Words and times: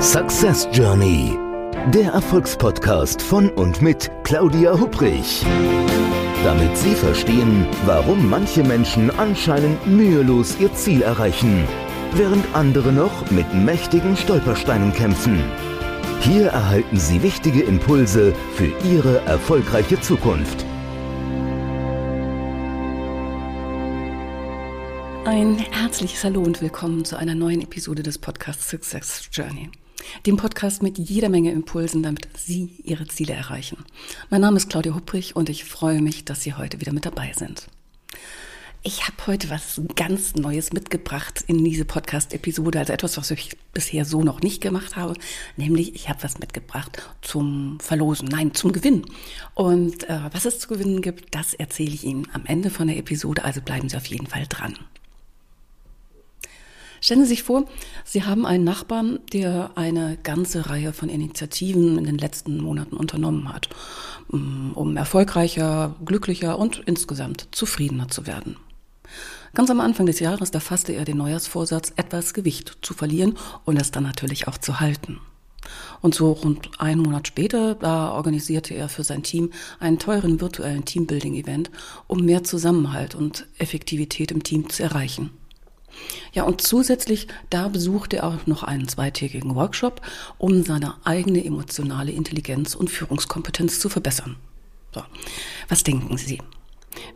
Success 0.00 0.68
Journey, 0.72 1.36
der 1.92 2.12
Erfolgspodcast 2.12 3.20
von 3.20 3.50
und 3.50 3.82
mit 3.82 4.08
Claudia 4.22 4.78
Hubrich. 4.78 5.44
Damit 6.44 6.76
Sie 6.76 6.94
verstehen, 6.94 7.66
warum 7.84 8.30
manche 8.30 8.62
Menschen 8.62 9.10
anscheinend 9.18 9.84
mühelos 9.88 10.56
ihr 10.60 10.72
Ziel 10.74 11.02
erreichen, 11.02 11.66
während 12.12 12.44
andere 12.54 12.92
noch 12.92 13.28
mit 13.32 13.52
mächtigen 13.52 14.16
Stolpersteinen 14.16 14.92
kämpfen. 14.92 15.42
Hier 16.20 16.46
erhalten 16.46 16.96
Sie 16.96 17.20
wichtige 17.24 17.62
Impulse 17.62 18.36
für 18.54 18.72
Ihre 18.88 19.18
erfolgreiche 19.22 20.00
Zukunft. 20.00 20.64
Ein 25.24 25.58
herzliches 25.58 26.22
Hallo 26.22 26.40
und 26.40 26.62
willkommen 26.62 27.04
zu 27.04 27.16
einer 27.16 27.34
neuen 27.34 27.62
Episode 27.62 28.04
des 28.04 28.18
Podcasts 28.18 28.68
Success 28.70 29.28
Journey. 29.32 29.72
Dem 30.26 30.36
Podcast 30.36 30.82
mit 30.82 30.98
jeder 30.98 31.28
Menge 31.28 31.52
Impulsen, 31.52 32.02
damit 32.02 32.28
Sie 32.36 32.70
Ihre 32.84 33.06
Ziele 33.06 33.34
erreichen. 33.34 33.84
Mein 34.30 34.40
Name 34.40 34.56
ist 34.56 34.70
Claudia 34.70 34.94
Hupprich 34.94 35.36
und 35.36 35.48
ich 35.48 35.64
freue 35.64 36.02
mich, 36.02 36.24
dass 36.24 36.42
Sie 36.42 36.54
heute 36.54 36.80
wieder 36.80 36.92
mit 36.92 37.06
dabei 37.06 37.32
sind. 37.34 37.68
Ich 38.84 39.06
habe 39.06 39.16
heute 39.26 39.50
was 39.50 39.80
ganz 39.96 40.36
Neues 40.36 40.72
mitgebracht 40.72 41.42
in 41.48 41.64
diese 41.64 41.84
Podcast-Episode, 41.84 42.78
also 42.78 42.92
etwas, 42.92 43.16
was 43.16 43.30
ich 43.32 43.56
bisher 43.74 44.04
so 44.04 44.22
noch 44.22 44.40
nicht 44.40 44.60
gemacht 44.60 44.94
habe, 44.94 45.14
nämlich 45.56 45.94
ich 45.96 46.08
habe 46.08 46.22
was 46.22 46.38
mitgebracht 46.38 47.02
zum 47.20 47.78
Verlosen, 47.80 48.28
nein, 48.28 48.54
zum 48.54 48.72
Gewinn. 48.72 49.04
Und 49.54 50.08
äh, 50.08 50.20
was 50.30 50.44
es 50.44 50.60
zu 50.60 50.68
gewinnen 50.68 51.02
gibt, 51.02 51.34
das 51.34 51.54
erzähle 51.54 51.90
ich 51.90 52.04
Ihnen 52.04 52.28
am 52.32 52.46
Ende 52.46 52.70
von 52.70 52.86
der 52.86 52.96
Episode, 52.96 53.44
also 53.44 53.60
bleiben 53.60 53.88
Sie 53.88 53.96
auf 53.96 54.06
jeden 54.06 54.28
Fall 54.28 54.46
dran. 54.48 54.74
Stellen 57.00 57.22
Sie 57.22 57.28
sich 57.28 57.42
vor, 57.42 57.64
Sie 58.04 58.24
haben 58.24 58.44
einen 58.46 58.64
Nachbarn, 58.64 59.20
der 59.32 59.70
eine 59.76 60.18
ganze 60.22 60.68
Reihe 60.68 60.92
von 60.92 61.08
Initiativen 61.08 61.98
in 61.98 62.04
den 62.04 62.18
letzten 62.18 62.58
Monaten 62.58 62.96
unternommen 62.96 63.52
hat, 63.52 63.68
mm, 64.30 64.72
um 64.72 64.96
erfolgreicher, 64.96 65.94
glücklicher 66.04 66.58
und 66.58 66.82
insgesamt 66.86 67.48
zufriedener 67.52 68.08
zu 68.08 68.26
werden. 68.26 68.56
Ganz 69.54 69.70
am 69.70 69.80
Anfang 69.80 70.06
des 70.06 70.20
Jahres, 70.20 70.50
da 70.50 70.60
fasste 70.60 70.92
er 70.92 71.04
den 71.04 71.16
Neujahrsvorsatz, 71.16 71.92
etwas 71.96 72.34
Gewicht 72.34 72.78
zu 72.82 72.94
verlieren 72.94 73.36
und 73.64 73.80
es 73.80 73.90
dann 73.90 74.02
natürlich 74.02 74.46
auch 74.46 74.58
zu 74.58 74.80
halten. 74.80 75.20
Und 76.00 76.14
so 76.14 76.32
rund 76.32 76.80
einen 76.80 77.02
Monat 77.02 77.26
später, 77.26 77.74
da 77.74 78.12
organisierte 78.12 78.74
er 78.74 78.88
für 78.88 79.04
sein 79.04 79.22
Team 79.22 79.52
einen 79.80 79.98
teuren 79.98 80.40
virtuellen 80.40 80.84
Teambuilding-Event, 80.84 81.70
um 82.06 82.24
mehr 82.24 82.44
Zusammenhalt 82.44 83.14
und 83.14 83.46
Effektivität 83.58 84.30
im 84.30 84.42
Team 84.42 84.68
zu 84.68 84.82
erreichen. 84.82 85.30
Ja, 86.32 86.44
und 86.44 86.60
zusätzlich, 86.60 87.26
da 87.50 87.68
besucht 87.68 88.12
er 88.12 88.24
auch 88.24 88.46
noch 88.46 88.62
einen 88.62 88.88
zweitägigen 88.88 89.54
Workshop, 89.54 90.00
um 90.36 90.62
seine 90.62 90.94
eigene 91.04 91.44
emotionale 91.44 92.12
Intelligenz 92.12 92.74
und 92.74 92.90
Führungskompetenz 92.90 93.80
zu 93.80 93.88
verbessern. 93.88 94.36
So, 94.94 95.02
was 95.68 95.82
denken 95.84 96.16
Sie? 96.16 96.38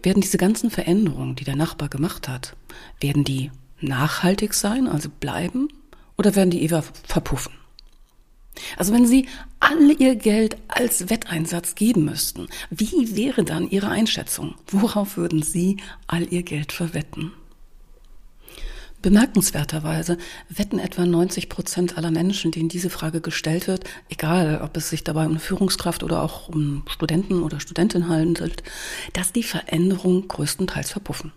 Werden 0.03 0.21
diese 0.21 0.39
ganzen 0.39 0.71
Veränderungen, 0.71 1.37
die 1.37 1.45
der 1.45 1.57
Nachbar 1.57 1.89
gemacht 1.89 2.29
hat, 2.29 2.57
werden 3.01 3.25
die 3.25 3.51
nachhaltig 3.81 4.55
sein, 4.55 4.87
also 4.87 5.09
bleiben, 5.09 5.69
oder 6.17 6.37
werden 6.37 6.51
die 6.51 6.63
eher 6.63 6.83
verpuffen? 6.83 7.53
Also 8.77 8.93
wenn 8.93 9.07
Sie 9.07 9.29
all 9.61 9.91
Ihr 10.01 10.17
Geld 10.17 10.57
als 10.69 11.09
Wetteinsatz 11.09 11.75
geben 11.75 12.05
müssten, 12.05 12.49
wie 12.71 13.17
wäre 13.17 13.45
dann 13.45 13.71
Ihre 13.71 13.89
Einschätzung? 13.89 14.55
Worauf 14.67 15.17
würden 15.17 15.43
Sie 15.43 15.79
all 16.07 16.33
Ihr 16.33 16.43
Geld 16.43 16.73
verwetten? 16.73 17.33
Bemerkenswerterweise 19.03 20.17
wetten 20.49 20.79
etwa 20.79 21.05
90 21.05 21.49
Prozent 21.49 21.99
aller 21.99 22.13
Menschen, 22.13 22.53
denen 22.53 22.69
diese 22.69 22.89
Frage 22.89 23.21
gestellt 23.21 23.67
wird, 23.67 23.85
egal 24.09 24.61
ob 24.63 24.77
es 24.77 24.91
sich 24.91 25.03
dabei 25.03 25.27
um 25.27 25.41
Führungskraft 25.41 26.05
oder 26.05 26.23
auch 26.23 26.49
um 26.49 26.85
Studenten 26.89 27.43
oder 27.43 27.59
Studentinnen 27.59 28.09
handelt, 28.09 28.63
dass 29.13 29.33
die 29.33 29.43
Veränderungen 29.43 30.29
größtenteils 30.29 30.93
verpuffen. 30.93 31.33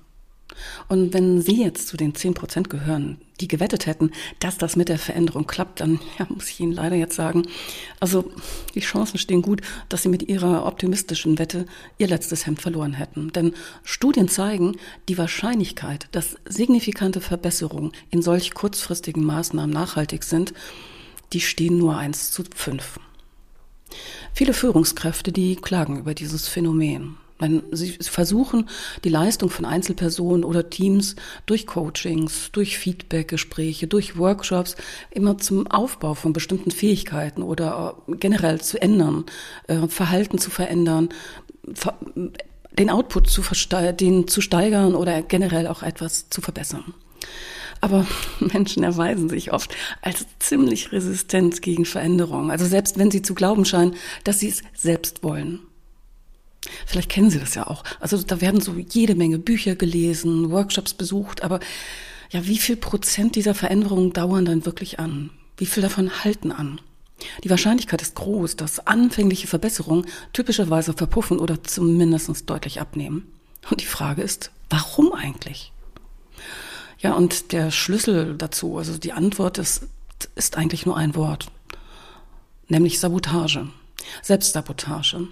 Und 0.88 1.13
wenn 1.13 1.41
Sie 1.41 1.61
jetzt 1.61 1.88
zu 1.88 1.97
den 1.97 2.16
10 2.16 2.33
Prozent 2.33 2.69
gehören, 2.69 3.19
die 3.41 3.47
gewettet 3.47 3.85
hätten, 3.85 4.11
dass 4.39 4.57
das 4.57 4.75
mit 4.75 4.89
der 4.89 4.97
Veränderung 4.97 5.45
klappt, 5.47 5.81
dann 5.81 5.99
ja, 6.17 6.25
muss 6.29 6.49
ich 6.49 6.59
Ihnen 6.59 6.71
leider 6.71 6.95
jetzt 6.95 7.16
sagen, 7.16 7.47
also 7.99 8.31
die 8.73 8.79
Chancen 8.79 9.17
stehen 9.17 9.41
gut, 9.41 9.61
dass 9.89 10.03
Sie 10.03 10.09
mit 10.09 10.23
Ihrer 10.23 10.65
optimistischen 10.65 11.38
Wette 11.38 11.65
Ihr 11.97 12.07
letztes 12.07 12.45
Hemd 12.45 12.61
verloren 12.61 12.94
hätten. 12.94 13.31
Denn 13.33 13.53
Studien 13.83 14.29
zeigen, 14.29 14.77
die 15.09 15.17
Wahrscheinlichkeit, 15.17 16.07
dass 16.11 16.38
signifikante 16.45 17.21
Verbesserungen 17.21 17.91
in 18.09 18.21
solch 18.21 18.53
kurzfristigen 18.53 19.23
Maßnahmen 19.23 19.73
nachhaltig 19.73 20.23
sind, 20.23 20.53
die 21.33 21.41
stehen 21.41 21.77
nur 21.77 21.97
eins 21.97 22.31
zu 22.31 22.44
fünf. 22.55 22.99
Viele 24.33 24.53
Führungskräfte, 24.53 25.31
die 25.31 25.55
klagen 25.55 25.97
über 25.99 26.13
dieses 26.13 26.47
Phänomen. 26.47 27.17
Wenn 27.38 27.63
sie 27.72 27.91
versuchen, 28.01 28.69
die 29.03 29.09
Leistung 29.09 29.50
von 29.50 29.66
Einzelpersonen 29.66 30.46
oder 30.46 30.69
Teams 30.69 31.18
durch 31.46 31.68
Coachings, 31.68 32.50
durch 32.53 32.78
Feedbackgespräche, 32.78 33.88
durch 33.88 34.18
Workshops 34.18 34.78
immer 35.12 35.38
zum 35.38 35.68
Aufbau 35.68 36.13
von 36.13 36.31
bestimmten 36.31 36.72
Fähigkeiten 36.72 37.41
oder 37.41 37.97
äh, 38.07 38.16
generell 38.16 38.62
zu 38.62 38.81
ändern, 38.81 39.25
äh, 39.68 39.88
Verhalten 39.88 40.38
zu 40.38 40.50
verändern, 40.50 41.09
den 42.78 42.90
Output 42.90 43.29
zu, 43.29 43.41
den 44.00 44.28
zu 44.28 44.41
steigern 44.41 44.95
oder 44.95 45.22
generell 45.22 45.68
auch 45.68 45.84
etwas 45.84 46.29
zu 46.29 46.41
verbessern. 46.41 46.94
Aber 47.81 48.06
Menschen 48.40 48.84
erweisen 48.84 49.29
sich 49.29 49.51
oft 49.51 49.75
als 50.01 50.25
ziemlich 50.40 50.91
resistent 50.91 51.62
gegen 51.62 51.85
Veränderungen. 51.85 52.51
Also 52.51 52.66
selbst 52.66 52.97
wenn 52.97 53.12
sie 53.12 53.22
zu 53.22 53.35
glauben 53.35 53.66
scheinen, 53.66 53.95
dass 54.24 54.40
sie 54.40 54.50
es 54.50 54.62
selbst 54.74 55.24
wollen. 55.24 55.59
Vielleicht 56.85 57.09
kennen 57.09 57.29
Sie 57.29 57.39
das 57.39 57.55
ja 57.55 57.67
auch. 57.67 57.83
Also 57.99 58.21
da 58.21 58.41
werden 58.41 58.61
so 58.61 58.75
jede 58.75 59.15
Menge 59.15 59.39
Bücher 59.39 59.75
gelesen, 59.75 60.51
Workshops 60.51 60.93
besucht, 60.93 61.43
aber 61.43 61.59
ja, 62.31 62.45
wie 62.47 62.57
viel 62.57 62.75
Prozent 62.75 63.35
dieser 63.35 63.53
Veränderungen 63.53 64.13
dauern 64.13 64.45
dann 64.45 64.65
wirklich 64.65 64.99
an? 64.99 65.29
Wie 65.57 65.65
viel 65.65 65.83
davon 65.83 66.23
halten 66.23 66.51
an? 66.51 66.81
Die 67.43 67.49
Wahrscheinlichkeit 67.49 68.01
ist 68.01 68.15
groß, 68.15 68.55
dass 68.55 68.85
anfängliche 68.85 69.47
Verbesserungen 69.47 70.05
typischerweise 70.33 70.93
verpuffen 70.93 71.39
oder 71.39 71.63
zumindest 71.63 72.49
deutlich 72.49 72.81
abnehmen. 72.81 73.31
Und 73.69 73.81
die 73.81 73.85
Frage 73.85 74.21
ist, 74.21 74.51
warum 74.69 75.13
eigentlich? 75.13 75.71
Ja, 76.99 77.13
und 77.13 77.51
der 77.51 77.71
Schlüssel 77.71 78.35
dazu, 78.37 78.77
also 78.77 78.97
die 78.97 79.13
Antwort 79.13 79.57
ist, 79.57 79.87
ist 80.35 80.57
eigentlich 80.57 80.85
nur 80.85 80.97
ein 80.97 81.15
Wort, 81.15 81.47
nämlich 82.67 82.99
Sabotage, 82.99 83.67
Selbstsabotage. 84.21 85.27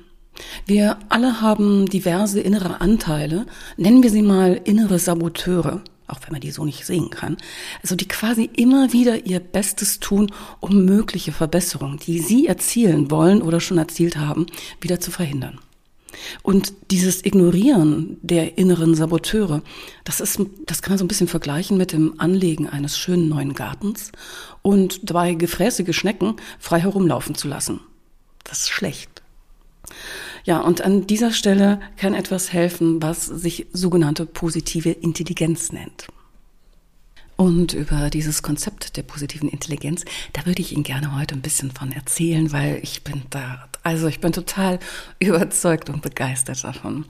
Wir 0.65 0.97
alle 1.09 1.41
haben 1.41 1.87
diverse 1.87 2.39
innere 2.39 2.81
Anteile, 2.81 3.45
nennen 3.77 4.03
wir 4.03 4.09
sie 4.09 4.21
mal 4.21 4.59
innere 4.63 4.99
Saboteure, 4.99 5.81
auch 6.07 6.19
wenn 6.23 6.31
man 6.31 6.41
die 6.41 6.51
so 6.51 6.65
nicht 6.65 6.85
sehen 6.85 7.09
kann, 7.09 7.37
also 7.81 7.95
die 7.95 8.07
quasi 8.07 8.49
immer 8.55 8.93
wieder 8.93 9.25
ihr 9.25 9.39
Bestes 9.39 9.99
tun, 9.99 10.31
um 10.59 10.85
mögliche 10.85 11.31
Verbesserungen, 11.31 11.97
die 11.97 12.19
sie 12.19 12.47
erzielen 12.47 13.11
wollen 13.11 13.41
oder 13.41 13.59
schon 13.59 13.77
erzielt 13.77 14.17
haben, 14.17 14.47
wieder 14.81 14.99
zu 14.99 15.11
verhindern. 15.11 15.59
Und 16.43 16.73
dieses 16.91 17.25
Ignorieren 17.25 18.17
der 18.21 18.57
inneren 18.57 18.95
Saboteure, 18.95 19.61
das 20.03 20.19
ist, 20.19 20.39
das 20.65 20.81
kann 20.81 20.91
man 20.91 20.99
so 20.99 21.05
ein 21.05 21.07
bisschen 21.07 21.27
vergleichen 21.27 21.75
mit 21.75 21.91
dem 21.91 22.19
Anlegen 22.19 22.69
eines 22.69 22.97
schönen 22.97 23.29
neuen 23.29 23.53
Gartens 23.53 24.11
und 24.61 25.09
dabei 25.09 25.33
gefräßige 25.33 25.95
Schnecken 25.95 26.35
frei 26.59 26.81
herumlaufen 26.81 27.35
zu 27.35 27.47
lassen. 27.47 27.79
Das 28.43 28.59
ist 28.59 28.69
schlecht. 28.69 29.23
Ja, 30.43 30.59
und 30.59 30.81
an 30.81 31.07
dieser 31.07 31.31
Stelle 31.31 31.79
kann 31.95 32.13
etwas 32.13 32.51
helfen, 32.51 33.01
was 33.01 33.25
sich 33.25 33.67
sogenannte 33.71 34.25
positive 34.25 34.89
Intelligenz 34.89 35.71
nennt. 35.71 36.07
Und 37.35 37.73
über 37.73 38.09
dieses 38.09 38.43
Konzept 38.43 38.95
der 38.95 39.03
positiven 39.03 39.49
Intelligenz, 39.49 40.05
da 40.33 40.45
würde 40.45 40.61
ich 40.61 40.73
Ihnen 40.73 40.83
gerne 40.83 41.15
heute 41.15 41.35
ein 41.35 41.41
bisschen 41.41 41.71
von 41.71 41.91
erzählen, 41.91 42.51
weil 42.51 42.79
ich 42.83 43.03
bin 43.03 43.23
da, 43.31 43.67
also 43.81 44.07
ich 44.07 44.19
bin 44.19 44.33
total 44.33 44.79
überzeugt 45.19 45.89
und 45.89 46.01
begeistert 46.01 46.63
davon. 46.63 47.05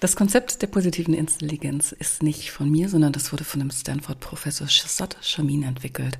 Das 0.00 0.16
Konzept 0.16 0.60
der 0.62 0.66
positiven 0.66 1.14
Intelligenz 1.14 1.92
ist 1.92 2.22
nicht 2.22 2.50
von 2.50 2.70
mir, 2.70 2.88
sondern 2.88 3.12
das 3.12 3.32
wurde 3.32 3.44
von 3.44 3.60
dem 3.60 3.70
Stanford-Professor 3.70 4.68
Shazad 4.68 5.16
Shamin 5.20 5.62
entwickelt. 5.62 6.18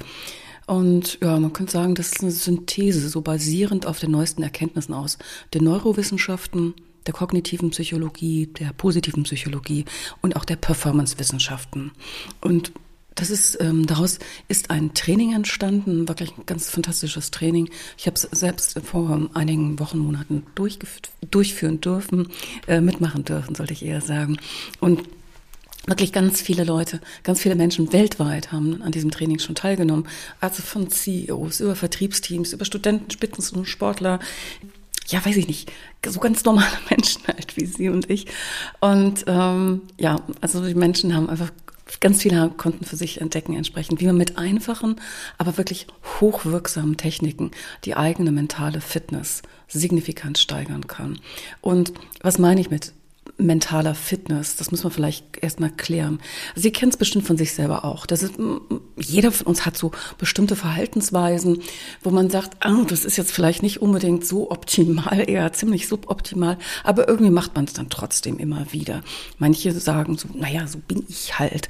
Und 0.71 1.19
ja, 1.21 1.37
man 1.41 1.53
könnte 1.53 1.73
sagen, 1.73 1.97
das 1.97 2.13
ist 2.13 2.21
eine 2.21 2.31
Synthese, 2.31 3.09
so 3.09 3.23
basierend 3.23 3.87
auf 3.87 3.99
den 3.99 4.13
neuesten 4.13 4.45
Erkenntnissen 4.45 4.95
aus 4.95 5.19
den 5.53 5.65
Neurowissenschaften, 5.65 6.75
der 7.07 7.13
kognitiven 7.13 7.71
Psychologie, 7.71 8.47
der 8.47 8.73
positiven 8.73 9.25
Psychologie 9.25 9.85
und 10.23 10.37
auch 10.37 10.45
der 10.45 10.55
Performance-Wissenschaften. 10.55 11.91
Und 12.41 12.71
das 13.17 13.31
ist, 13.31 13.61
ähm, 13.61 13.87
daraus 13.87 14.21
ist 14.47 14.71
ein 14.71 14.95
Training 14.95 15.33
entstanden, 15.35 16.07
wirklich 16.07 16.39
ein 16.39 16.47
ganz 16.47 16.71
fantastisches 16.71 17.33
Training. 17.33 17.69
Ich 17.99 18.07
habe 18.07 18.15
es 18.15 18.23
selbst 18.31 18.79
vor 18.85 19.29
einigen 19.35 19.81
Wochen, 19.81 19.99
Monaten 19.99 20.47
durchführen 20.55 21.81
dürfen, 21.81 22.29
äh, 22.69 22.81
mitmachen 22.81 23.25
dürfen, 23.25 23.57
sollte 23.57 23.73
ich 23.73 23.85
eher 23.85 24.03
sagen. 24.03 24.39
Und 24.79 25.03
wirklich 25.91 26.13
ganz 26.13 26.41
viele 26.41 26.65
Leute, 26.65 27.01
ganz 27.23 27.41
viele 27.41 27.55
Menschen 27.55 27.93
weltweit 27.93 28.53
haben 28.53 28.83
an 28.83 28.93
diesem 28.93 29.11
Training 29.11 29.39
schon 29.39 29.55
teilgenommen. 29.55 30.07
Also 30.41 30.63
von 30.63 30.89
CEOs 30.91 31.61
über 31.61 31.77
Vertriebsteams, 31.77 32.53
über 32.53 32.65
Studenten, 32.65 33.11
Spitzen 33.11 33.59
und 33.59 33.67
Sportler. 33.67 34.21
Ja, 35.09 35.25
weiß 35.25 35.37
ich 35.37 35.49
nicht, 35.49 35.73
so 36.07 36.21
ganz 36.21 36.45
normale 36.45 36.69
Menschen 36.91 37.23
halt 37.27 37.57
wie 37.57 37.67
Sie 37.67 37.89
und 37.89 38.09
ich. 38.09 38.27
Und 38.81 39.25
ähm, 39.27 39.83
ja, 39.99 40.21
also 40.41 40.65
die 40.65 40.75
Menschen 40.75 41.15
haben 41.15 41.29
einfach 41.29 41.51
ganz 41.99 42.23
viele 42.23 42.51
konnten 42.51 42.85
für 42.85 42.97
sich 42.97 43.21
entdecken 43.21 43.57
entsprechend, 43.57 44.01
wie 44.01 44.07
man 44.07 44.17
mit 44.17 44.39
einfachen, 44.39 44.97
aber 45.39 45.57
wirklich 45.57 45.89
hochwirksamen 46.21 46.97
Techniken 46.97 47.51
die 47.85 47.97
eigene 47.97 48.31
mentale 48.31 48.81
Fitness 48.81 49.43
signifikant 49.67 50.39
steigern 50.39 50.87
kann. 50.87 51.19
Und 51.61 51.93
was 52.23 52.39
meine 52.39 52.61
ich 52.61 52.71
mit 52.71 52.93
mentaler 53.41 53.95
Fitness. 53.95 54.57
Das 54.57 54.71
muss 54.71 54.85
man 54.85 54.93
vielleicht 54.93 55.39
erstmal 55.43 55.71
klären. 55.71 56.21
Sie 56.55 56.71
kennen 56.71 56.91
es 56.91 56.97
bestimmt 56.97 57.27
von 57.27 57.37
sich 57.37 57.55
selber 57.55 57.85
auch. 57.85 58.07
Das 58.07 58.23
ist, 58.23 58.35
jeder 58.99 59.33
von 59.33 59.47
uns 59.47 59.67
hat 59.67 59.77
so 59.77 59.93
bestimmte 60.19 60.57
Verhaltensweisen, 60.57 61.63
wo 62.03 62.11
man 62.11 62.31
sagt, 62.31 62.57
ah, 62.61 62.85
das 62.87 63.05
ist 63.05 63.17
jetzt 63.17 63.33
vielleicht 63.33 63.63
nicht 63.63 63.81
unbedingt 63.81 64.27
so 64.27 64.51
optimal, 64.51 65.25
eher 65.29 65.53
ziemlich 65.53 65.89
suboptimal, 65.89 66.59
aber 66.85 67.09
irgendwie 67.09 67.31
macht 67.31 67.55
man 67.55 67.65
es 67.65 67.73
dann 67.73 67.89
trotzdem 67.89 68.39
immer 68.39 68.73
wieder. 68.73 69.03
Manche 69.39 69.73
sagen 69.73 70.17
so, 70.17 70.29
naja, 70.35 70.67
so 70.67 70.79
bin 70.79 71.05
ich 71.09 71.39
halt. 71.39 71.69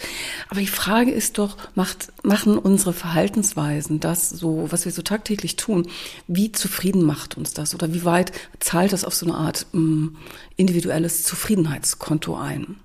Aber 0.49 0.61
die 0.61 0.67
Frage 0.67 1.11
ist 1.11 1.39
doch, 1.39 1.57
macht, 1.75 2.13
machen 2.23 2.59
unsere 2.59 2.93
Verhaltensweisen 2.93 4.01
das 4.01 4.31
so, 4.31 4.67
was 4.71 4.85
wir 4.85 4.93
so 4.93 5.03
tagtäglich 5.03 5.57
tun, 5.57 5.87
wie 6.27 6.53
zufrieden 6.53 7.03
macht 7.03 7.37
uns 7.37 7.55
das 7.55 7.75
oder 7.75 7.93
wie 7.93 8.05
weit 8.05 8.33
zahlt 8.59 8.93
das 8.93 9.05
auf 9.05 9.15
so 9.15 9.27
eine 9.27 9.35
Art 9.35 9.67
mh, 9.73 9.81
mm, 9.81 10.17
individuelles 10.61 11.25
Zufriedenheitskonto 11.25 12.37
ein. 12.37 12.77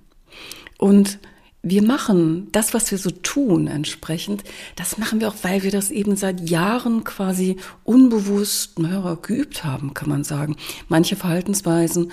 Und 0.77 1.19
wir 1.61 1.81
machen 1.81 2.47
das, 2.51 2.73
was 2.75 2.91
wir 2.91 2.99
so 2.99 3.09
tun 3.09 3.67
entsprechend, 3.67 4.43
das 4.75 4.99
machen 4.99 5.19
wir 5.19 5.27
auch, 5.27 5.35
weil 5.41 5.63
wir 5.63 5.71
das 5.71 5.89
eben 5.89 6.15
seit 6.15 6.47
Jahren 6.49 7.03
quasi 7.03 7.57
unbewusst 7.83 8.77
naja, 8.77 9.17
geübt 9.19 9.63
haben, 9.63 9.93
kann 9.95 10.07
man 10.09 10.23
sagen. 10.23 10.55
Manche 10.89 11.15
Verhaltensweisen, 11.15 12.11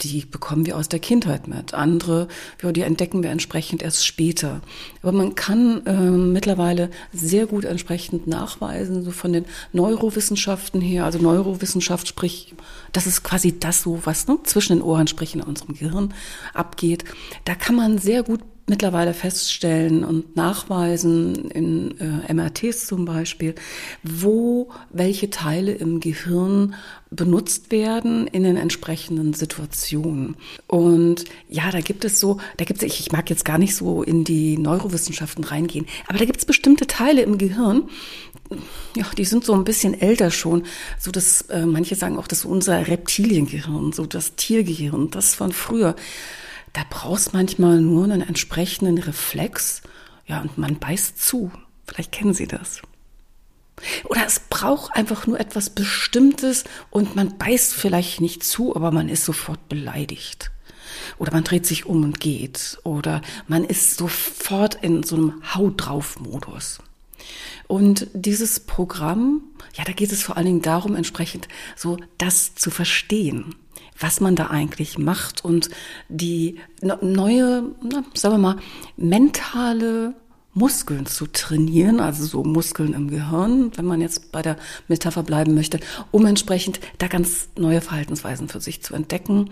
die 0.00 0.24
bekommen 0.24 0.64
wir 0.64 0.76
aus 0.76 0.88
der 0.88 1.00
Kindheit 1.00 1.46
mit. 1.46 1.74
Andere, 1.74 2.28
ja, 2.62 2.72
die 2.72 2.80
entdecken 2.80 3.22
wir 3.22 3.30
entsprechend 3.30 3.82
erst 3.82 4.06
später. 4.06 4.62
Aber 5.02 5.12
man 5.12 5.34
kann 5.34 5.84
äh, 5.86 5.92
mittlerweile 5.92 6.90
sehr 7.12 7.46
gut 7.46 7.64
entsprechend 7.64 8.26
nachweisen, 8.26 9.02
so 9.02 9.10
von 9.10 9.32
den 9.32 9.44
Neurowissenschaften 9.72 10.80
her. 10.80 11.04
Also 11.04 11.18
Neurowissenschaft 11.18 12.08
sprich, 12.08 12.54
das 12.92 13.06
ist 13.06 13.22
quasi 13.22 13.58
das 13.58 13.82
so, 13.82 14.00
was 14.04 14.26
ne, 14.26 14.38
zwischen 14.44 14.76
den 14.76 14.82
Ohren, 14.82 15.06
sprich 15.06 15.34
in 15.34 15.42
unserem 15.42 15.74
Gehirn 15.74 16.14
abgeht. 16.54 17.04
Da 17.44 17.54
kann 17.54 17.76
man 17.76 17.98
sehr 17.98 18.22
gut 18.22 18.40
mittlerweile 18.70 19.12
feststellen 19.12 20.04
und 20.04 20.36
nachweisen, 20.36 21.50
in 21.50 21.98
äh, 21.98 22.32
MRTs 22.32 22.86
zum 22.86 23.04
Beispiel, 23.04 23.54
wo 24.02 24.70
welche 24.90 25.28
Teile 25.28 25.72
im 25.72 26.00
Gehirn 26.00 26.74
benutzt 27.10 27.72
werden 27.72 28.28
in 28.28 28.44
den 28.44 28.56
entsprechenden 28.56 29.34
Situationen. 29.34 30.36
Und 30.68 31.24
ja, 31.48 31.70
da 31.72 31.80
gibt 31.80 32.04
es 32.04 32.20
so, 32.20 32.38
da 32.56 32.64
gibt 32.64 32.82
es, 32.82 32.86
ich, 32.86 33.00
ich 33.00 33.12
mag 33.12 33.28
jetzt 33.28 33.44
gar 33.44 33.58
nicht 33.58 33.74
so 33.74 34.02
in 34.04 34.22
die 34.24 34.56
Neurowissenschaften 34.56 35.42
reingehen, 35.44 35.86
aber 36.06 36.18
da 36.18 36.24
gibt 36.24 36.38
es 36.38 36.44
bestimmte 36.44 36.86
Teile 36.86 37.22
im 37.22 37.36
Gehirn, 37.36 37.90
ja, 38.96 39.06
die 39.16 39.24
sind 39.24 39.44
so 39.44 39.54
ein 39.54 39.64
bisschen 39.64 40.00
älter 40.00 40.30
schon, 40.30 40.64
so 40.98 41.10
dass 41.10 41.42
äh, 41.42 41.66
manche 41.66 41.96
sagen 41.96 42.18
auch, 42.18 42.28
das 42.28 42.40
ist 42.40 42.44
unser 42.44 42.86
Reptiliengehirn, 42.86 43.92
so 43.92 44.06
das 44.06 44.36
Tiergehirn, 44.36 45.10
das 45.10 45.34
von 45.34 45.52
früher 45.52 45.96
da 46.72 46.82
brauchst 46.88 47.32
manchmal 47.32 47.80
nur 47.80 48.04
einen 48.04 48.22
entsprechenden 48.22 48.98
Reflex, 48.98 49.82
ja, 50.26 50.40
und 50.40 50.58
man 50.58 50.78
beißt 50.78 51.20
zu. 51.20 51.50
Vielleicht 51.86 52.12
kennen 52.12 52.34
Sie 52.34 52.46
das. 52.46 52.82
Oder 54.04 54.26
es 54.26 54.40
braucht 54.40 54.94
einfach 54.94 55.26
nur 55.26 55.40
etwas 55.40 55.70
Bestimmtes 55.70 56.64
und 56.90 57.16
man 57.16 57.38
beißt 57.38 57.72
vielleicht 57.72 58.20
nicht 58.20 58.44
zu, 58.44 58.76
aber 58.76 58.90
man 58.90 59.08
ist 59.08 59.24
sofort 59.24 59.68
beleidigt. 59.68 60.50
Oder 61.18 61.32
man 61.32 61.44
dreht 61.44 61.66
sich 61.66 61.86
um 61.86 62.04
und 62.04 62.20
geht. 62.20 62.78
Oder 62.84 63.22
man 63.48 63.64
ist 63.64 63.96
sofort 63.96 64.76
in 64.82 65.02
so 65.02 65.16
einem 65.16 65.42
Hau 65.54 65.70
drauf 65.70 66.20
Modus. 66.20 66.78
Und 67.66 68.08
dieses 68.12 68.60
Programm, 68.60 69.42
ja, 69.74 69.84
da 69.84 69.92
geht 69.92 70.12
es 70.12 70.22
vor 70.22 70.36
allen 70.36 70.46
Dingen 70.46 70.62
darum, 70.62 70.94
entsprechend 70.94 71.48
so 71.76 71.98
das 72.18 72.54
zu 72.54 72.70
verstehen 72.70 73.54
was 73.98 74.20
man 74.20 74.36
da 74.36 74.48
eigentlich 74.48 74.98
macht 74.98 75.44
und 75.44 75.70
die 76.08 76.56
neue, 76.82 77.64
na, 77.82 78.02
sagen 78.14 78.34
wir 78.34 78.38
mal, 78.38 78.56
mentale 78.96 80.14
Muskeln 80.52 81.06
zu 81.06 81.26
trainieren, 81.26 82.00
also 82.00 82.24
so 82.24 82.42
Muskeln 82.42 82.92
im 82.94 83.08
Gehirn, 83.08 83.70
wenn 83.76 83.84
man 83.84 84.00
jetzt 84.00 84.32
bei 84.32 84.42
der 84.42 84.56
Metapher 84.88 85.22
bleiben 85.22 85.54
möchte, 85.54 85.78
um 86.10 86.26
entsprechend 86.26 86.80
da 86.98 87.06
ganz 87.06 87.48
neue 87.56 87.80
Verhaltensweisen 87.80 88.48
für 88.48 88.60
sich 88.60 88.82
zu 88.82 88.94
entdecken. 88.94 89.50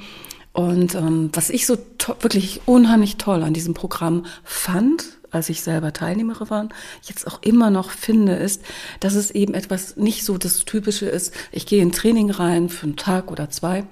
Und 0.52 0.96
ähm, 0.96 1.30
was 1.34 1.50
ich 1.50 1.66
so 1.66 1.78
wirklich 2.20 2.62
unheimlich 2.66 3.16
toll 3.16 3.44
an 3.44 3.54
diesem 3.54 3.75
Programm 3.75 4.26
fand, 4.42 5.19
als 5.30 5.50
ich 5.50 5.62
selber 5.62 5.92
Teilnehmerin 5.92 6.50
war, 6.50 6.69
jetzt 7.02 7.26
auch 7.26 7.42
immer 7.42 7.70
noch 7.70 7.90
finde, 7.90 8.34
ist, 8.34 8.62
dass 8.98 9.14
es 9.14 9.30
eben 9.30 9.54
etwas 9.54 9.96
nicht 9.96 10.25
so 10.25 10.36
das 10.36 10.64
Typische 10.64 11.06
ist, 11.06 11.32
ich 11.52 11.66
gehe 11.66 11.82
in 11.82 11.92
Training 11.92 12.30
rein 12.30 12.70
für 12.70 12.86
einen 12.86 12.96
Tag 12.96 13.30
oder 13.30 13.50
zwei 13.50 13.84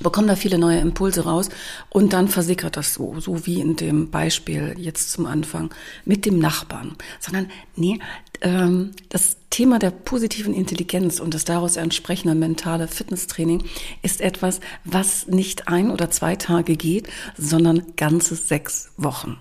bekommen 0.00 0.28
da 0.28 0.36
viele 0.36 0.58
neue 0.58 0.78
Impulse 0.78 1.24
raus 1.24 1.48
und 1.88 2.12
dann 2.12 2.28
versickert 2.28 2.76
das 2.76 2.94
so, 2.94 3.20
so 3.20 3.46
wie 3.46 3.60
in 3.60 3.76
dem 3.76 4.10
Beispiel 4.10 4.74
jetzt 4.78 5.12
zum 5.12 5.26
Anfang 5.26 5.72
mit 6.04 6.26
dem 6.26 6.38
Nachbarn, 6.38 6.96
sondern 7.20 7.50
nee, 7.76 8.00
ähm, 8.40 8.92
das 9.08 9.36
Thema 9.50 9.78
der 9.78 9.90
positiven 9.90 10.52
Intelligenz 10.52 11.20
und 11.20 11.32
das 11.32 11.44
daraus 11.44 11.76
entsprechende 11.76 12.34
mentale 12.34 12.88
Fitnesstraining 12.88 13.64
ist 14.02 14.20
etwas, 14.20 14.60
was 14.84 15.28
nicht 15.28 15.68
ein 15.68 15.90
oder 15.90 16.10
zwei 16.10 16.36
Tage 16.36 16.76
geht, 16.76 17.08
sondern 17.36 17.94
ganze 17.96 18.34
sechs 18.34 18.90
Wochen. 18.96 19.38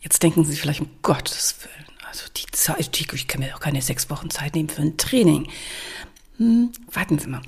Jetzt 0.00 0.22
denken 0.22 0.44
Sie 0.44 0.56
vielleicht 0.56 0.80
um 0.80 0.88
Gottes 1.02 1.56
Willen, 1.62 1.98
also 2.08 2.24
die 2.36 2.46
Zeit, 2.52 3.00
ich 3.12 3.26
kann 3.26 3.40
mir 3.40 3.50
doch 3.50 3.60
keine 3.60 3.82
sechs 3.82 4.08
Wochen 4.10 4.30
Zeit 4.30 4.54
nehmen 4.54 4.68
für 4.68 4.82
ein 4.82 4.96
Training. 4.96 5.48
Hm, 6.36 6.70
warten 6.92 7.18
Sie 7.18 7.26
mal. 7.26 7.42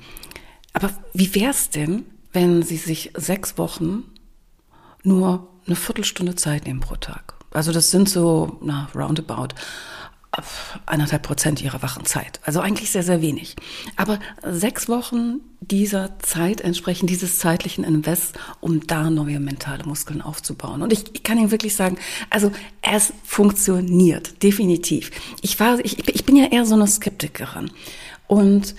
Aber 0.73 0.91
wie 1.13 1.33
wär's 1.35 1.69
denn, 1.69 2.05
wenn 2.33 2.63
Sie 2.63 2.77
sich 2.77 3.11
sechs 3.15 3.57
Wochen 3.57 4.03
nur 5.03 5.47
eine 5.67 5.75
Viertelstunde 5.75 6.35
Zeit 6.35 6.65
nehmen 6.65 6.79
pro 6.79 6.95
Tag? 6.95 7.35
Also 7.51 7.71
das 7.71 7.91
sind 7.91 8.07
so, 8.07 8.57
na, 8.61 8.89
roundabout 8.95 9.49
eineinhalb 10.85 11.23
Prozent 11.23 11.61
ihrer 11.61 11.81
wachen 11.81 12.05
Zeit. 12.05 12.39
Also 12.45 12.61
eigentlich 12.61 12.89
sehr, 12.89 13.03
sehr 13.03 13.21
wenig. 13.21 13.57
Aber 13.97 14.19
sechs 14.43 14.87
Wochen 14.87 15.41
dieser 15.59 16.17
Zeit 16.19 16.61
entsprechen 16.61 17.05
dieses 17.05 17.39
zeitlichen 17.39 17.83
Invest, 17.83 18.39
um 18.61 18.87
da 18.87 19.09
neue 19.09 19.41
mentale 19.41 19.83
Muskeln 19.83 20.21
aufzubauen. 20.21 20.81
Und 20.81 20.93
ich, 20.93 21.03
ich 21.13 21.23
kann 21.23 21.37
Ihnen 21.37 21.51
wirklich 21.51 21.75
sagen, 21.75 21.97
also 22.29 22.51
es 22.81 23.11
funktioniert, 23.25 24.41
definitiv. 24.41 25.11
Ich 25.41 25.59
war, 25.59 25.79
ich, 25.83 26.07
ich 26.07 26.25
bin 26.25 26.37
ja 26.37 26.45
eher 26.45 26.65
so 26.65 26.75
eine 26.75 26.87
Skeptikerin. 26.87 27.69
Und 28.27 28.75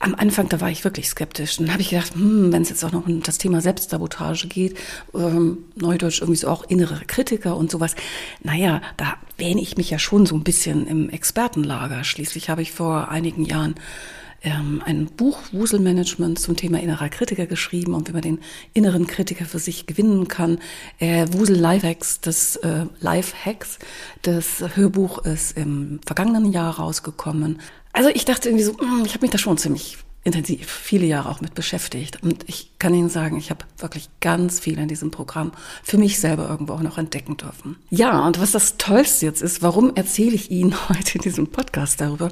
am 0.00 0.14
Anfang, 0.14 0.48
da 0.48 0.60
war 0.60 0.70
ich 0.70 0.82
wirklich 0.82 1.08
skeptisch. 1.08 1.58
Dann 1.58 1.70
habe 1.70 1.82
ich 1.82 1.90
gedacht, 1.90 2.14
hm, 2.14 2.52
wenn 2.52 2.62
es 2.62 2.70
jetzt 2.70 2.84
auch 2.84 2.92
noch 2.92 3.06
um 3.06 3.22
das 3.22 3.36
Thema 3.38 3.60
Selbstsabotage 3.60 4.48
geht, 4.48 4.76
ähm, 5.14 5.58
Neudeutsch 5.76 6.22
irgendwie 6.22 6.38
so 6.38 6.48
auch 6.48 6.64
innere 6.64 7.02
Kritiker 7.06 7.56
und 7.56 7.70
sowas. 7.70 7.94
Naja, 8.42 8.80
da 8.96 9.14
wähne 9.36 9.60
ich 9.60 9.76
mich 9.76 9.90
ja 9.90 9.98
schon 9.98 10.24
so 10.24 10.34
ein 10.34 10.42
bisschen 10.42 10.86
im 10.86 11.10
Expertenlager. 11.10 12.02
Schließlich 12.02 12.48
habe 12.48 12.62
ich 12.62 12.72
vor 12.72 13.10
einigen 13.10 13.44
Jahren 13.44 13.74
ähm, 14.42 14.82
ein 14.86 15.06
Buch 15.06 15.38
Wuselmanagement 15.52 16.38
zum 16.38 16.56
Thema 16.56 16.80
innerer 16.80 17.10
Kritiker 17.10 17.46
geschrieben 17.46 17.92
und 17.92 18.08
wie 18.08 18.12
man 18.12 18.22
den 18.22 18.38
inneren 18.72 19.06
Kritiker 19.06 19.44
für 19.44 19.58
sich 19.58 19.84
gewinnen 19.84 20.28
kann. 20.28 20.58
Äh, 20.98 21.26
Wusel 21.32 21.56
Lifehacks, 21.56 22.22
das 22.22 22.56
äh, 22.56 22.86
Lifehacks, 23.00 23.78
das 24.22 24.64
Hörbuch 24.74 25.18
ist 25.26 25.58
im 25.58 26.00
vergangenen 26.06 26.52
Jahr 26.52 26.76
rausgekommen. 26.76 27.60
Also 27.92 28.08
ich 28.10 28.24
dachte 28.24 28.48
irgendwie 28.48 28.64
so, 28.64 28.78
hm, 28.78 29.04
ich 29.04 29.14
habe 29.14 29.22
mich 29.22 29.30
da 29.30 29.38
schon 29.38 29.58
ziemlich 29.58 29.98
intensiv 30.22 30.70
viele 30.70 31.06
Jahre 31.06 31.30
auch 31.30 31.40
mit 31.40 31.54
beschäftigt. 31.54 32.22
Und 32.22 32.44
ich 32.46 32.78
kann 32.78 32.92
Ihnen 32.92 33.08
sagen, 33.08 33.38
ich 33.38 33.50
habe 33.50 33.64
wirklich 33.78 34.10
ganz 34.20 34.60
viel 34.60 34.78
in 34.78 34.88
diesem 34.88 35.10
Programm 35.10 35.52
für 35.82 35.96
mich 35.96 36.20
selber 36.20 36.48
irgendwo 36.48 36.74
auch 36.74 36.82
noch 36.82 36.98
entdecken 36.98 37.36
dürfen. 37.36 37.76
Ja, 37.88 38.26
und 38.26 38.40
was 38.40 38.52
das 38.52 38.76
Tollste 38.76 39.26
jetzt 39.26 39.40
ist, 39.40 39.62
warum 39.62 39.94
erzähle 39.96 40.34
ich 40.34 40.50
Ihnen 40.50 40.74
heute 40.88 41.16
in 41.16 41.22
diesem 41.22 41.46
Podcast 41.46 42.00
darüber? 42.00 42.30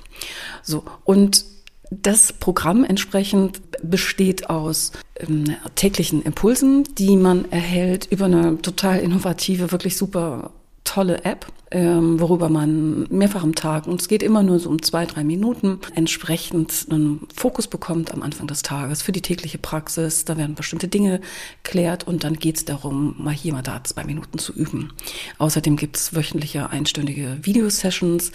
So, 0.64 0.84
und 1.04 1.55
das 1.92 2.34
Programm 2.34 2.84
entsprechend 2.84 3.62
besteht 3.84 4.50
aus 4.50 4.92
ähm, 5.18 5.56
täglichen 5.76 6.22
Impulsen, 6.24 6.84
die 6.98 7.16
man 7.16 7.52
erhält 7.52 8.08
über 8.12 8.26
eine 8.26 8.62
total 8.62 9.00
innovative, 9.00 9.72
wirklich 9.72 9.98
super 9.98 10.52
tolle 10.96 11.26
App, 11.26 11.48
ähm, 11.72 12.22
worüber 12.22 12.48
man 12.48 13.06
mehrfach 13.10 13.44
am 13.44 13.54
Tag, 13.54 13.86
und 13.86 14.00
es 14.00 14.08
geht 14.08 14.24
immer 14.24 14.44
nur 14.44 14.60
so 14.60 14.70
um 14.70 14.82
zwei, 14.82 15.06
drei 15.06 15.26
Minuten, 15.26 15.80
entsprechend 15.94 16.88
einen 16.90 17.28
Fokus 17.36 17.68
bekommt 17.68 18.14
am 18.14 18.22
Anfang 18.22 18.48
des 18.48 18.62
Tages 18.62 19.02
für 19.02 19.12
die 19.12 19.22
tägliche 19.22 19.58
Praxis. 19.58 20.24
Da 20.24 20.38
werden 20.38 20.56
bestimmte 20.56 20.88
Dinge 20.88 21.20
klärt 21.64 22.08
und 22.08 22.24
dann 22.24 22.36
geht 22.36 22.56
es 22.56 22.64
darum, 22.64 23.16
mal 23.18 23.34
hier, 23.34 23.52
mal 23.52 23.62
da 23.62 23.84
zwei 23.84 24.06
Minuten 24.06 24.38
zu 24.38 24.54
üben. 24.54 24.94
Außerdem 25.38 25.76
gibt 25.76 25.98
es 25.98 26.16
wöchentliche 26.16 26.70
einstündige 26.70 27.40
Videosessions, 27.42 28.32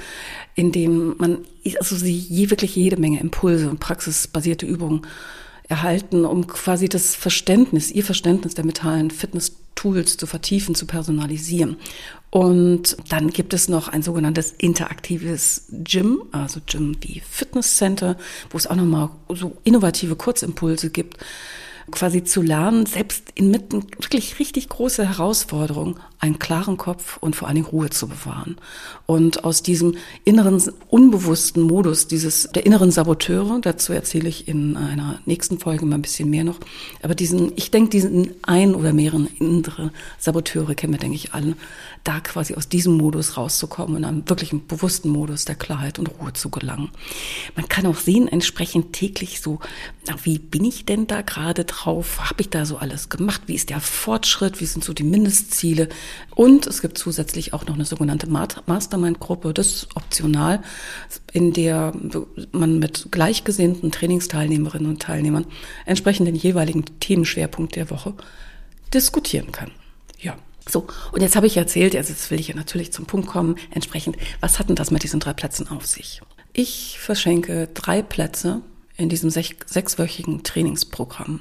in 0.55 0.71
denen 0.71 1.17
man 1.17 1.39
also 1.79 1.97
sie 1.97 2.51
wirklich 2.51 2.77
jede 2.77 2.99
Menge 2.99 3.21
Impulse 3.21 3.71
und 3.71 3.81
praxisbasierte 3.81 4.67
Übungen 4.67 5.07
erhalten, 5.67 6.27
um 6.27 6.47
quasi 6.47 6.91
das 6.91 7.15
Verständnis, 7.15 7.91
ihr 7.91 8.05
Verständnis 8.05 8.55
der 8.55 8.67
mentalen 8.67 9.11
Fitness-Tools 9.81 10.17
zu 10.17 10.27
vertiefen, 10.27 10.75
zu 10.75 10.87
personalisieren. 10.87 11.77
Und 12.31 12.97
dann 13.09 13.31
gibt 13.31 13.55
es 13.55 13.69
noch 13.69 13.89
ein 13.89 14.03
sogenanntes 14.03 14.53
interaktives 14.53 15.67
Gym, 15.71 16.23
also 16.33 16.61
Gym 16.67 16.97
wie 17.01 17.21
Fitness 17.29 17.77
Center, 17.77 18.17
wo 18.51 18.59
es 18.59 18.67
auch 18.67 18.77
nochmal 18.77 19.11
so 19.29 19.57
innovative 19.65 20.17
Kurzimpulse 20.17 20.91
gibt, 20.91 21.19
quasi 21.91 22.23
zu 22.23 22.43
lernen, 22.43 22.87
selbst 22.87 23.25
inmitten 23.35 23.83
wirklich 23.99 24.39
richtig 24.39 24.69
großer 24.69 25.09
Herausforderungen 25.09 25.99
einen 26.21 26.39
klaren 26.39 26.77
Kopf 26.77 27.17
und 27.17 27.35
vor 27.35 27.49
allen 27.49 27.55
Dingen 27.55 27.67
Ruhe 27.67 27.89
zu 27.89 28.07
bewahren. 28.07 28.57
Und 29.07 29.43
aus 29.45 29.63
diesem 29.63 29.97
inneren, 30.25 30.63
unbewussten 30.89 31.63
Modus, 31.63 32.09
dieses, 32.09 32.51
der 32.55 32.67
inneren 32.67 32.91
Saboteure, 32.91 33.59
dazu 33.61 33.95
erzähle 33.95 34.29
ich 34.29 34.47
in 34.47 34.77
einer 34.77 35.19
nächsten 35.25 35.59
Folge 35.59 35.87
mal 35.87 35.95
ein 35.95 36.03
bisschen 36.03 36.29
mehr 36.29 36.45
noch, 36.45 36.61
aber 37.03 37.15
diesen, 37.15 37.53
ich 37.57 37.71
denke, 37.71 37.91
diesen 37.91 38.35
ein 38.43 38.75
oder 38.75 38.93
mehreren 38.93 39.29
innere 39.39 39.93
Saboteure 40.19 40.75
kennen 40.75 40.93
wir, 40.93 41.01
denke 41.01 41.17
ich, 41.17 41.33
alle, 41.33 41.57
da 42.05 42.21
quasi 42.21 42.55
aus 42.55 42.69
diesem 42.69 42.99
Modus 42.99 43.39
rauszukommen 43.39 43.97
und 43.97 44.05
einem 44.05 44.29
wirklichen 44.29 44.67
bewussten 44.67 45.09
Modus 45.09 45.47
der 45.47 45.55
Klarheit 45.55 45.99
und 45.99 46.09
Ruhe 46.21 46.35
zu 46.35 46.51
gelangen. 46.51 46.91
Man 47.57 47.69
kann 47.69 47.87
auch 47.87 47.97
sehen, 47.97 48.29
entsprechend 48.29 48.93
täglich 48.93 49.41
so, 49.41 49.59
na, 50.07 50.17
wie 50.25 50.39
bin 50.39 50.65
ich 50.65 50.85
denn 50.85 51.07
da 51.07 51.23
gerade 51.23 51.65
drauf? 51.65 52.29
Habe 52.29 52.43
ich 52.43 52.51
da 52.51 52.67
so 52.67 52.77
alles 52.77 53.09
gemacht? 53.09 53.43
Wie 53.47 53.55
ist 53.55 53.71
der 53.71 53.81
Fortschritt? 53.81 54.61
Wie 54.61 54.67
sind 54.67 54.85
so 54.85 54.93
die 54.93 55.03
Mindestziele? 55.03 55.89
Und 56.35 56.67
es 56.67 56.83
gibt 56.83 56.99
zusätzlich 56.99 57.53
auch 57.53 57.67
noch 57.67 57.75
eine 57.75 57.85
sogenannte 57.85 58.29
Mastermind-Gruppe, 58.29 59.53
das 59.53 59.67
ist 59.69 59.97
optional, 59.97 60.63
in 61.33 61.53
der 61.53 61.93
man 62.53 62.79
mit 62.79 63.09
gleichgesinnten 63.11 63.93
Trainingsteilnehmerinnen 63.93 64.89
und 64.89 65.03
Teilnehmern 65.03 65.47
entsprechend 65.87 66.27
den 66.27 66.35
jeweiligen 66.35 66.85
Themenschwerpunkt 67.01 67.77
der 67.77 67.91
Woche 67.91 68.15
diskutieren 68.93 69.53
kann. 69.53 69.71
Ja. 70.19 70.37
So, 70.69 70.87
und 71.13 71.23
jetzt 71.23 71.37
habe 71.37 71.47
ich 71.47 71.57
erzählt, 71.57 71.97
also 71.97 72.13
jetzt 72.13 72.31
will 72.31 72.39
ich 72.39 72.49
ja 72.49 72.55
natürlich 72.55 72.93
zum 72.93 73.07
Punkt 73.07 73.27
kommen, 73.27 73.57
entsprechend, 73.71 74.17
was 74.41 74.59
hat 74.59 74.69
denn 74.69 74.77
das 74.77 74.91
mit 74.91 75.03
diesen 75.03 75.19
drei 75.19 75.33
Plätzen 75.33 75.69
auf 75.69 75.87
sich? 75.87 76.21
Ich 76.53 76.99
verschenke 77.01 77.69
drei 77.75 78.03
Plätze 78.03 78.63
in 78.97 79.09
diesem 79.09 79.31
sech 79.31 79.57
sechswöchigen 79.65 80.43
Trainingsprogramm. 80.43 81.41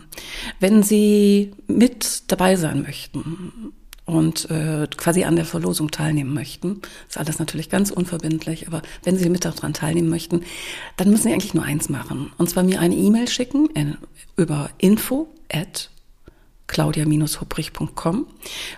Wenn 0.60 0.82
Sie 0.82 1.52
mit 1.68 2.24
dabei 2.32 2.56
sein 2.56 2.82
möchten 2.84 3.74
und 4.10 4.50
äh, 4.50 4.88
quasi 4.98 5.24
an 5.24 5.36
der 5.36 5.46
Verlosung 5.46 5.92
teilnehmen 5.92 6.34
möchten, 6.34 6.82
ist 7.08 7.20
alles 7.20 7.38
natürlich 7.38 7.70
ganz 7.70 7.92
unverbindlich, 7.92 8.66
aber 8.68 8.82
wenn 9.04 9.18
Sie 9.18 9.30
mit 9.30 9.46
daran 9.46 9.74
teilnehmen 9.74 10.10
möchten, 10.10 10.42
dann 10.98 11.12
müssen 11.12 11.24
Sie 11.24 11.34
eigentlich 11.34 11.54
nur 11.54 11.64
eins 11.64 11.90
machen. 11.90 12.32
Und 12.38 12.50
zwar 12.50 12.64
mir 12.64 12.80
eine 12.80 12.96
E-Mail 12.96 13.28
schicken 13.28 13.70
äh, 13.76 13.94
über 14.36 14.72
info 14.80 15.28
at 15.52 15.92
claudia-hubrich.com 16.66 18.26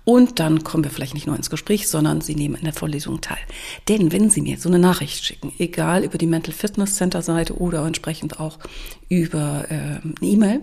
und 0.05 0.39
dann 0.39 0.63
kommen 0.65 0.85
wir 0.85 0.91
vielleicht 0.91 1.15
nicht 1.15 1.27
nur 1.27 1.37
ins 1.37 1.51
Gespräch, 1.51 1.89
sondern 1.89 2.21
Sie 2.21 2.35
nehmen 2.35 2.55
in 2.55 2.65
der 2.65 2.73
Vorlesung 2.73 3.21
teil. 3.21 3.39
Denn 3.89 4.13
wenn 4.13 4.31
Sie 4.31 4.43
mir 4.43 4.59
so 4.59 4.69
eine 4.69 4.79
Nachricht 4.79 5.25
schicken, 5.25 5.53
egal 5.59 6.05
über 6.05 6.19
die 6.19 6.27
Mental 6.27 6.55
Fitness 6.55 6.97
Center 6.97 7.23
Seite 7.23 7.57
oder 7.57 7.85
entsprechend 7.85 8.39
auch 8.39 8.59
über 9.09 9.65
äh, 9.71 9.75
eine 9.75 10.15
E-Mail, 10.21 10.61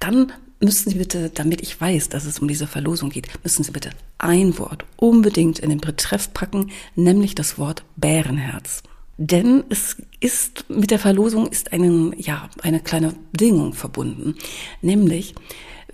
dann 0.00 0.32
müssen 0.60 0.90
Sie 0.90 0.98
bitte, 0.98 1.30
damit 1.32 1.62
ich 1.62 1.80
weiß, 1.80 2.08
dass 2.10 2.26
es 2.26 2.38
um 2.38 2.48
diese 2.48 2.66
Verlosung 2.66 3.10
geht, 3.10 3.28
müssen 3.42 3.64
Sie 3.64 3.72
bitte 3.72 3.90
ein 4.18 4.58
Wort 4.58 4.84
unbedingt 4.96 5.58
in 5.58 5.70
den 5.70 5.80
Betreff 5.80 6.32
packen, 6.32 6.70
nämlich 6.94 7.34
das 7.34 7.58
Wort 7.58 7.84
Bärenherz. 7.96 8.82
Denn 9.16 9.64
es 9.68 9.96
ist 10.20 10.64
mit 10.70 10.90
der 10.90 10.98
Verlosung 10.98 11.46
ist 11.48 11.72
eine, 11.72 12.12
ja, 12.16 12.48
eine 12.62 12.80
kleine 12.80 13.14
Bedingung 13.32 13.74
verbunden, 13.74 14.34
nämlich 14.80 15.34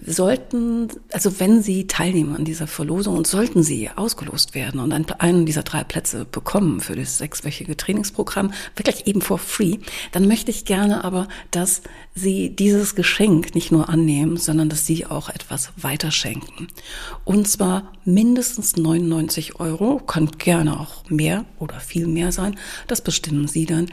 sollten, 0.04 0.88
also 1.12 1.40
wenn 1.40 1.62
Sie 1.62 1.86
teilnehmen 1.86 2.36
an 2.36 2.44
dieser 2.44 2.66
Verlosung 2.66 3.16
und 3.16 3.26
sollten 3.26 3.62
Sie 3.62 3.90
ausgelost 3.90 4.54
werden 4.54 4.80
und 4.80 5.20
einen 5.20 5.46
dieser 5.46 5.62
drei 5.62 5.84
Plätze 5.84 6.24
bekommen 6.24 6.80
für 6.80 6.96
das 6.96 7.18
sechswöchige 7.18 7.76
Trainingsprogramm, 7.76 8.52
wirklich 8.74 9.06
eben 9.06 9.20
for 9.20 9.38
free, 9.38 9.78
dann 10.12 10.28
möchte 10.28 10.50
ich 10.50 10.64
gerne 10.64 11.04
aber, 11.04 11.28
dass 11.50 11.82
Sie 12.14 12.50
dieses 12.54 12.94
Geschenk 12.94 13.54
nicht 13.54 13.72
nur 13.72 13.88
annehmen, 13.88 14.36
sondern 14.36 14.68
dass 14.68 14.86
Sie 14.86 15.06
auch 15.06 15.28
etwas 15.28 15.70
weiterschenken. 15.76 16.68
Und 17.24 17.48
zwar 17.48 17.92
mindestens 18.04 18.76
99 18.76 19.60
Euro, 19.60 19.98
kann 19.98 20.30
gerne 20.38 20.80
auch 20.80 21.08
mehr 21.08 21.44
oder 21.58 21.80
viel 21.80 22.06
mehr 22.06 22.32
sein, 22.32 22.56
das 22.86 23.00
bestimmen 23.00 23.48
Sie 23.48 23.66
dann, 23.66 23.86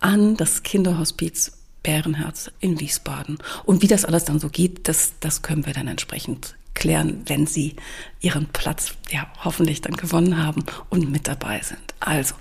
an 0.00 0.36
das 0.36 0.62
Kinderhospiz 0.62 1.59
Bärenherz 1.82 2.50
in 2.60 2.80
Wiesbaden. 2.80 3.38
Und 3.64 3.82
wie 3.82 3.86
das 3.86 4.04
alles 4.04 4.24
dann 4.24 4.40
so 4.40 4.48
geht, 4.48 4.88
das, 4.88 5.12
das 5.20 5.42
können 5.42 5.66
wir 5.66 5.72
dann 5.72 5.88
entsprechend 5.88 6.56
klären, 6.74 7.22
wenn 7.26 7.46
Sie 7.46 7.76
Ihren 8.20 8.46
Platz 8.46 8.94
ja 9.10 9.26
hoffentlich 9.44 9.82
dann 9.82 9.96
gewonnen 9.96 10.42
haben 10.42 10.64
und 10.88 11.10
mit 11.10 11.28
dabei 11.28 11.60
sind. 11.62 11.80
Also, 12.00 12.34